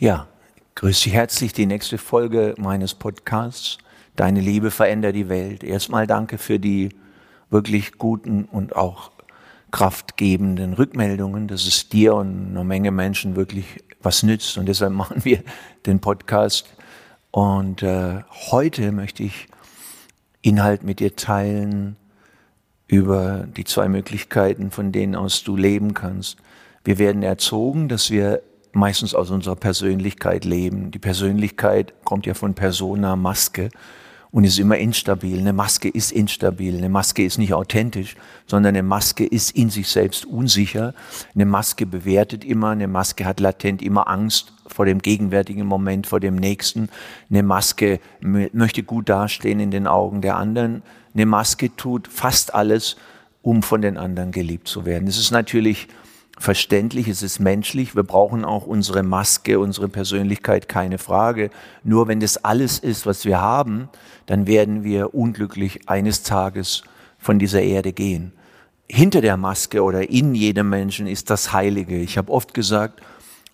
[0.00, 0.28] Ja,
[0.76, 1.52] grüß dich herzlich.
[1.52, 3.78] Die nächste Folge meines Podcasts.
[4.14, 5.64] Deine Liebe verändert die Welt.
[5.64, 6.90] Erstmal danke für die
[7.50, 9.10] wirklich guten und auch
[9.72, 14.56] kraftgebenden Rückmeldungen, dass es dir und einer Menge Menschen wirklich was nützt.
[14.56, 15.42] Und deshalb machen wir
[15.84, 16.68] den Podcast.
[17.32, 18.22] Und äh,
[18.52, 19.48] heute möchte ich
[20.42, 21.96] Inhalt mit dir teilen
[22.86, 26.36] über die zwei Möglichkeiten, von denen aus du leben kannst.
[26.84, 30.90] Wir werden erzogen, dass wir meistens aus unserer Persönlichkeit leben.
[30.90, 33.70] Die Persönlichkeit kommt ja von Persona, Maske
[34.30, 35.38] und ist immer instabil.
[35.38, 36.76] Eine Maske ist instabil.
[36.76, 40.94] Eine Maske ist nicht authentisch, sondern eine Maske ist in sich selbst unsicher.
[41.34, 42.70] Eine Maske bewertet immer.
[42.70, 46.90] Eine Maske hat latent immer Angst vor dem gegenwärtigen Moment, vor dem nächsten.
[47.30, 50.82] Eine Maske möchte gut dastehen in den Augen der anderen.
[51.14, 52.96] Eine Maske tut fast alles,
[53.42, 55.08] um von den anderen geliebt zu werden.
[55.08, 55.88] Es ist natürlich
[56.38, 57.96] verständlich, es ist menschlich.
[57.96, 61.50] Wir brauchen auch unsere Maske, unsere Persönlichkeit, keine Frage.
[61.84, 63.88] Nur wenn das alles ist, was wir haben,
[64.26, 66.84] dann werden wir unglücklich eines Tages
[67.18, 68.32] von dieser Erde gehen.
[68.90, 71.98] Hinter der Maske oder in jedem Menschen ist das Heilige.
[71.98, 73.02] Ich habe oft gesagt,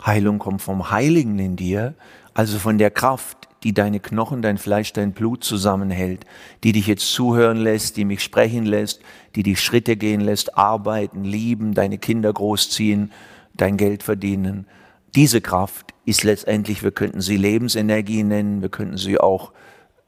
[0.05, 1.93] Heilung kommt vom Heiligen in dir,
[2.33, 6.23] also von der Kraft, die deine Knochen, dein Fleisch, dein Blut zusammenhält,
[6.63, 9.01] die dich jetzt zuhören lässt, die mich sprechen lässt,
[9.35, 13.11] die dich Schritte gehen lässt, arbeiten, lieben, deine Kinder großziehen,
[13.55, 14.67] dein Geld verdienen.
[15.15, 19.51] Diese Kraft ist letztendlich, wir könnten sie Lebensenergie nennen, wir könnten sie auch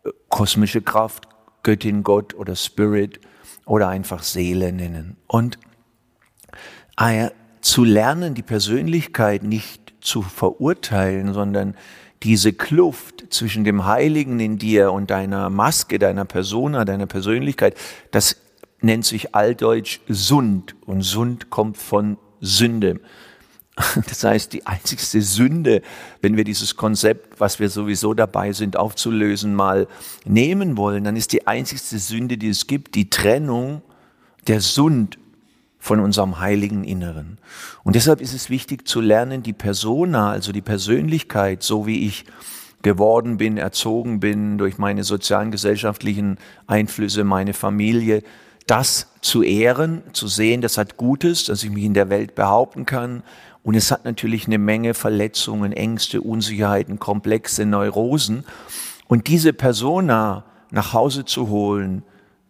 [0.06, 1.28] äh, kosmische Kraft,
[1.64, 3.20] Göttin, Gott oder Spirit
[3.66, 5.18] oder einfach Seele nennen.
[5.26, 5.58] Und
[7.00, 11.76] äh, zu lernen, die Persönlichkeit nicht zu verurteilen, sondern
[12.24, 17.76] diese Kluft zwischen dem Heiligen in dir und deiner Maske, deiner Persona, deiner Persönlichkeit,
[18.12, 18.38] das
[18.82, 20.76] nennt sich altdeutsch Sund.
[20.86, 23.00] Und Sund kommt von Sünde.
[24.08, 25.84] Das heißt, die einzigste Sünde,
[26.22, 29.88] wenn wir dieses Konzept, was wir sowieso dabei sind aufzulösen, mal
[30.26, 33.84] nehmen wollen, dann ist die einzigste Sünde, die es gibt, die Trennung
[34.48, 35.20] der Sund
[35.80, 37.38] von unserem heiligen Inneren.
[37.84, 42.26] Und deshalb ist es wichtig zu lernen, die Persona, also die Persönlichkeit, so wie ich
[42.82, 48.24] geworden bin, erzogen bin durch meine sozialen, gesellschaftlichen Einflüsse, meine Familie,
[48.68, 52.86] das zu ehren, zu sehen, das hat Gutes, dass ich mich in der Welt behaupten
[52.86, 53.24] kann.
[53.64, 58.46] Und es hat natürlich eine Menge Verletzungen, Ängste, Unsicherheiten, komplexe Neurosen.
[59.08, 62.04] Und diese Persona nach Hause zu holen,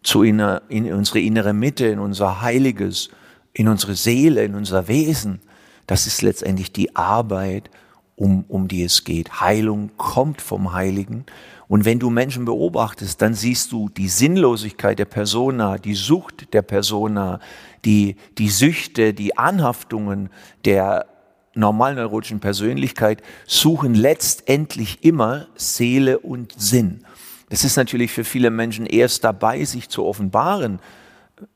[0.08, 3.10] zu inner, in unsere innere Mitte, in unser Heiliges,
[3.52, 5.42] in unsere Seele, in unser Wesen.
[5.86, 7.70] Das ist letztendlich die Arbeit,
[8.16, 9.42] um, um die es geht.
[9.42, 11.26] Heilung kommt vom Heiligen.
[11.68, 16.62] Und wenn du Menschen beobachtest, dann siehst du die Sinnlosigkeit der Persona, die Sucht der
[16.62, 17.42] Persona,
[17.84, 20.30] die, die Süchte, die Anhaftungen
[20.64, 21.08] der
[21.54, 27.04] normalneurotischen Persönlichkeit suchen letztendlich immer Seele und Sinn.
[27.50, 30.80] Das ist natürlich für viele Menschen erst dabei, sich zu offenbaren,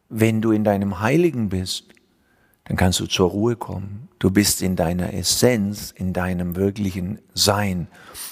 [0.09, 1.85] wenn du in deinem Heiligen bist,
[2.65, 4.07] dann kannst du zur Ruhe kommen.
[4.19, 7.87] Du bist in deiner Essenz, in deinem wirklichen Sein.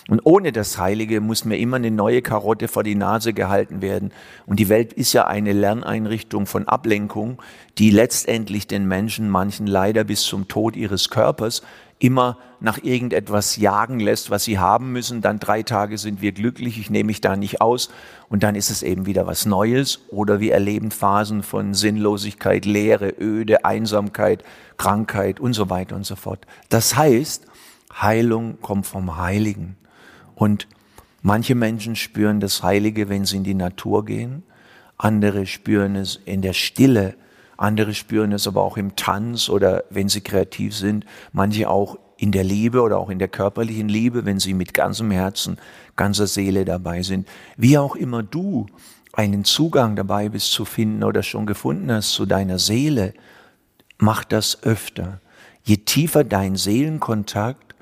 [0.08, 4.12] Und ohne das Heilige muss mir immer eine neue Karotte vor die Nase gehalten werden.
[4.46, 7.42] Und die Welt ist ja eine Lerneinrichtung von Ablenkung,
[7.80, 11.64] die letztendlich den Menschen, manchen leider bis zum Tod ihres Körpers,
[12.00, 15.22] immer nach irgendetwas jagen lässt, was sie haben müssen.
[15.22, 17.90] Dann drei Tage sind wir glücklich, ich nehme mich da nicht aus.
[18.30, 20.00] Und dann ist es eben wieder was Neues.
[20.10, 24.44] Oder wir erleben Phasen von Sinnlosigkeit, Leere, Öde, Einsamkeit,
[24.78, 26.46] Krankheit und so weiter und so fort.
[26.70, 27.46] Das heißt,
[28.02, 29.76] Heilung kommt vom Heiligen.
[30.36, 30.68] Und
[31.22, 34.44] manche Menschen spüren das Heilige, wenn sie in die Natur gehen.
[34.98, 37.16] Andere spüren es in der Stille,
[37.60, 42.32] andere spüren es aber auch im Tanz oder wenn sie kreativ sind, manche auch in
[42.32, 45.58] der Liebe oder auch in der körperlichen Liebe, wenn sie mit ganzem Herzen,
[45.96, 47.28] ganzer Seele dabei sind.
[47.58, 48.66] Wie auch immer du
[49.14, 53.14] einen Zugang dabei bist zu finden oder schon gefunden hast zu deiner Seele,
[53.98, 55.20] mach das öfter.
[55.64, 57.76] Je tiefer dein Seelenkontakt,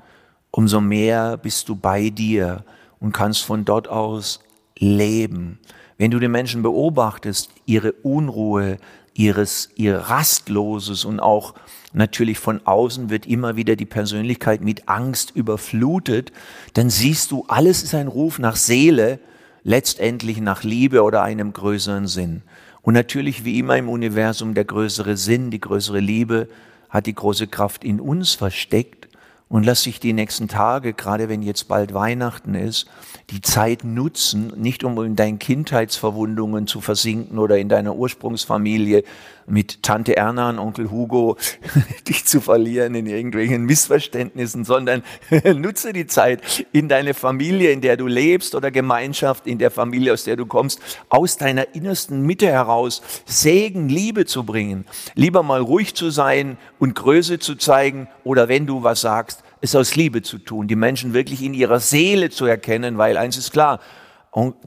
[0.50, 2.64] umso mehr bist du bei dir
[2.98, 4.40] und kannst von dort aus
[4.76, 5.60] leben.
[5.98, 8.78] Wenn du die Menschen beobachtest, ihre Unruhe,
[9.14, 11.54] ihres, ihr rastloses und auch
[11.92, 16.30] natürlich von außen wird immer wieder die Persönlichkeit mit Angst überflutet,
[16.74, 19.18] dann siehst du, alles ist ein Ruf nach Seele,
[19.64, 22.42] letztendlich nach Liebe oder einem größeren Sinn.
[22.80, 26.48] Und natürlich wie immer im Universum der größere Sinn, die größere Liebe
[26.88, 29.07] hat die große Kraft in uns versteckt
[29.48, 32.86] und lass dich die nächsten Tage, gerade wenn jetzt bald Weihnachten ist,
[33.30, 39.04] die Zeit nutzen, nicht um in deinen Kindheitsverwundungen zu versinken oder in deiner Ursprungsfamilie
[39.50, 41.36] mit Tante Erna und Onkel Hugo
[42.08, 45.02] dich zu verlieren in irgendwelchen Missverständnissen, sondern
[45.56, 50.12] nutze die Zeit in deine Familie, in der du lebst oder Gemeinschaft, in der Familie,
[50.12, 54.84] aus der du kommst, aus deiner innersten Mitte heraus Segen, Liebe zu bringen.
[55.14, 59.74] Lieber mal ruhig zu sein und Größe zu zeigen oder wenn du was sagst, es
[59.74, 63.52] aus Liebe zu tun, die Menschen wirklich in ihrer Seele zu erkennen, weil eins ist
[63.52, 63.80] klar,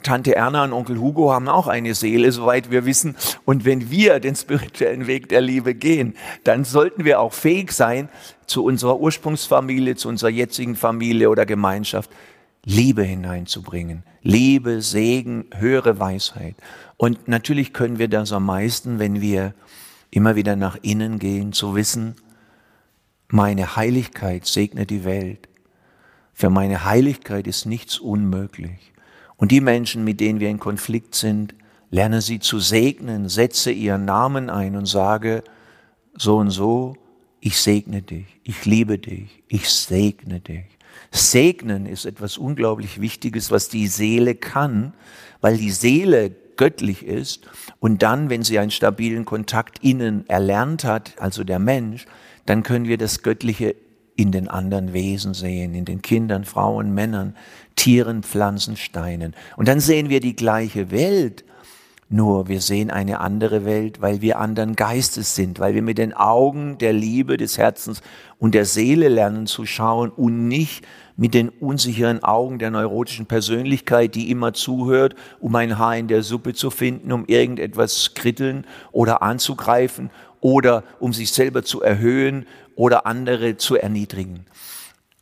[0.04, 3.16] Tante Erna und Onkel Hugo haben auch eine Seele, soweit wir wissen.
[3.46, 8.10] Und wenn wir den spirituellen Weg der Liebe gehen, dann sollten wir auch fähig sein,
[8.48, 12.10] zu unserer Ursprungsfamilie, zu unserer jetzigen Familie oder Gemeinschaft
[12.66, 14.04] Liebe hineinzubringen.
[14.22, 16.56] Liebe, Segen, höhere Weisheit.
[16.98, 19.54] Und natürlich können wir das am meisten, wenn wir
[20.12, 22.16] immer wieder nach innen gehen, zu wissen,
[23.30, 25.48] meine Heiligkeit segnet die Welt.
[26.34, 28.92] Für meine Heiligkeit ist nichts unmöglich.
[29.42, 31.56] Und die Menschen, mit denen wir in Konflikt sind,
[31.90, 35.44] lerne sie zu segnen, setze ihren Namen ein und sage,
[36.16, 36.96] so und so,
[37.40, 40.66] ich segne dich, ich liebe dich, ich segne dich.
[41.10, 44.94] Segnen ist etwas unglaublich Wichtiges, was die Seele kann,
[45.42, 47.50] weil die Seele göttlich ist
[47.80, 52.06] und dann, wenn sie einen stabilen Kontakt innen erlernt hat, also der Mensch,
[52.46, 53.76] dann können wir das Göttliche
[54.16, 57.36] in den anderen Wesen sehen, in den Kindern, Frauen, Männern,
[57.76, 59.36] Tieren, Pflanzen, Steinen.
[59.58, 61.44] Und dann sehen wir die gleiche Welt,
[62.12, 66.14] nur wir sehen eine andere Welt, weil wir anderen Geistes sind, weil wir mit den
[66.14, 68.02] Augen der Liebe, des Herzens
[68.38, 70.86] und der Seele lernen zu schauen und nicht
[71.16, 76.24] mit den unsicheren Augen der neurotischen Persönlichkeit, die immer zuhört, um ein Haar in der
[76.24, 80.10] Suppe zu finden, um irgendetwas kritteln oder anzugreifen
[80.42, 84.46] oder um sich selber zu erhöhen oder andere zu erniedrigen.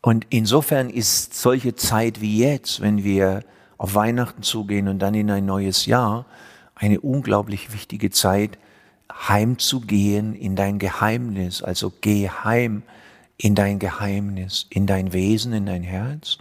[0.01, 3.41] Und insofern ist solche Zeit wie jetzt, wenn wir
[3.77, 6.25] auf Weihnachten zugehen und dann in ein neues Jahr,
[6.79, 8.57] eine unglaublich wichtige Zeit,
[9.11, 11.61] heimzugehen in dein Geheimnis.
[11.61, 12.83] Also geh heim
[13.37, 16.37] in dein Geheimnis, in dein Wesen, in dein Herz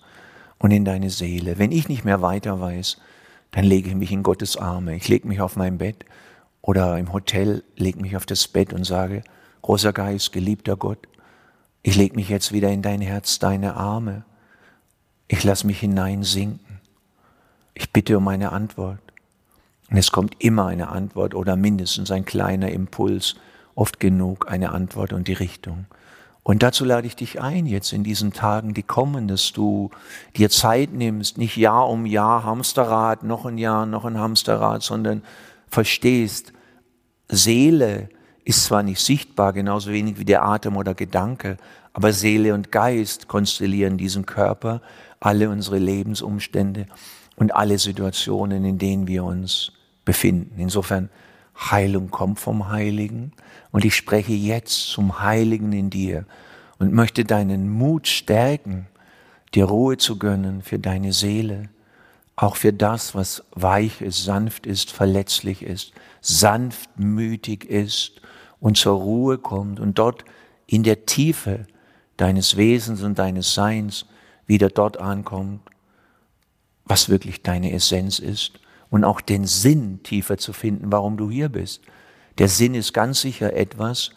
[0.59, 1.59] und in deine Seele.
[1.59, 2.99] Wenn ich nicht mehr weiter weiß,
[3.51, 4.95] dann lege ich mich in Gottes Arme.
[4.95, 6.05] Ich lege mich auf mein Bett
[6.63, 9.25] oder im Hotel leg mich auf das Bett und sage,
[9.63, 11.09] großer Geist, geliebter Gott,
[11.83, 14.25] ich leg mich jetzt wieder in dein Herz, deine Arme.
[15.27, 16.81] Ich lass mich hineinsinken.
[17.75, 19.01] Ich bitte um eine Antwort.
[19.91, 23.37] Und es kommt immer eine Antwort oder mindestens ein kleiner Impuls,
[23.75, 25.87] oft genug eine Antwort und die Richtung.
[26.43, 29.91] Und dazu lade ich dich ein, jetzt in diesen Tagen, die kommen, dass du
[30.37, 35.23] dir Zeit nimmst, nicht Jahr um Jahr Hamsterrad, noch ein Jahr, noch ein Hamsterrad, sondern
[35.69, 36.53] verstehst,
[37.29, 38.09] Seele
[38.45, 41.59] ist zwar nicht sichtbar, genauso wenig wie der Atem oder Gedanke,
[41.93, 44.81] aber Seele und Geist konstellieren diesen Körper,
[45.21, 46.87] alle unsere Lebensumstände
[47.37, 49.73] und alle Situationen, in denen wir uns
[50.09, 50.59] befinden.
[50.59, 51.11] Insofern,
[51.55, 53.33] Heilung kommt vom Heiligen
[53.73, 56.25] und ich spreche jetzt zum Heiligen in dir
[56.79, 58.87] und möchte deinen Mut stärken,
[59.55, 61.69] dir Ruhe zu gönnen für deine Seele,
[62.37, 68.23] auch für das, was weich ist, sanft ist, verletzlich ist, sanftmütig ist
[68.61, 70.25] und zur Ruhe kommt und dort
[70.67, 71.67] in der Tiefe
[72.17, 74.07] deines Wesens und deines Seins
[74.47, 75.61] wieder dort ankommt,
[76.87, 78.59] was wirklich deine Essenz ist
[78.91, 81.83] und auch den Sinn tiefer zu finden, warum du hier bist.
[82.39, 84.11] Der Sinn ist ganz sicher etwas,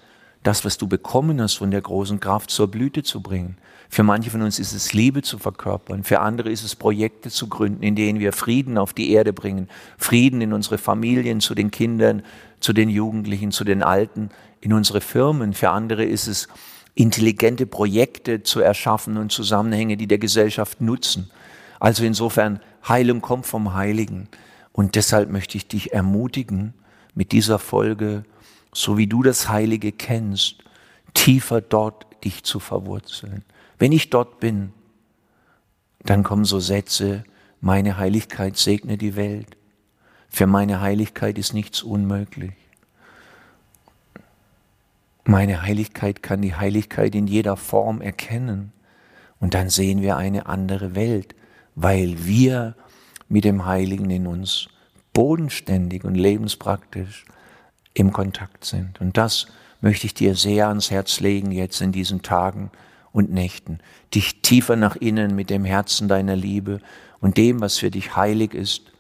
[0.43, 3.57] das, was du bekommen hast von der großen Kraft zur Blüte zu bringen.
[3.89, 7.47] Für manche von uns ist es Liebe zu verkörpern, für andere ist es Projekte zu
[7.47, 9.67] gründen, in denen wir Frieden auf die Erde bringen,
[9.97, 12.23] Frieden in unsere Familien, zu den Kindern,
[12.59, 14.29] zu den Jugendlichen, zu den Alten,
[14.61, 15.53] in unsere Firmen.
[15.53, 16.47] Für andere ist es
[16.95, 21.29] intelligente Projekte zu erschaffen und Zusammenhänge, die der Gesellschaft nutzen.
[21.79, 24.29] Also insofern, Heilung kommt vom Heiligen.
[24.73, 26.73] Und deshalb möchte ich dich ermutigen,
[27.13, 28.23] mit dieser Folge,
[28.73, 30.63] so wie du das Heilige kennst,
[31.13, 33.43] tiefer dort dich zu verwurzeln.
[33.79, 34.71] Wenn ich dort bin,
[36.03, 37.23] dann kommen so Sätze,
[37.59, 39.57] meine Heiligkeit segne die Welt.
[40.29, 42.53] Für meine Heiligkeit ist nichts unmöglich.
[45.25, 48.71] Meine Heiligkeit kann die Heiligkeit in jeder Form erkennen.
[49.39, 51.35] Und dann sehen wir eine andere Welt,
[51.75, 52.75] weil wir
[53.31, 54.69] mit dem Heiligen in uns
[55.13, 57.25] bodenständig und lebenspraktisch
[57.93, 59.01] im Kontakt sind.
[59.01, 59.47] Und das
[59.81, 62.71] möchte ich dir sehr ans Herz legen jetzt in diesen Tagen,
[63.11, 63.79] und Nächten,
[64.13, 66.79] dich tiefer nach innen mit dem Herzen deiner Liebe
[67.19, 68.91] und dem, was für dich heilig ist,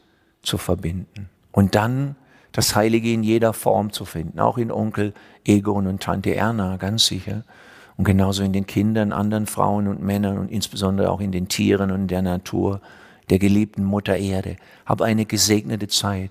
[0.43, 1.29] zu verbinden.
[1.51, 2.15] Und dann
[2.51, 5.13] das Heilige in jeder Form zu finden, auch in Onkel
[5.45, 7.43] Egon und Tante Erna, ganz sicher.
[7.95, 11.91] Und genauso in den Kindern, anderen Frauen und Männern und insbesondere auch in den Tieren
[11.91, 12.81] und der Natur,
[13.31, 14.57] der geliebten Mutter Erde.
[14.85, 16.29] Hab eine gesegnete Zeit.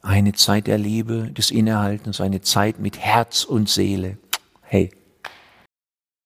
[0.00, 4.16] Eine Zeit der Liebe, des Innehaltens, eine Zeit mit Herz und Seele.
[4.62, 4.90] Hey,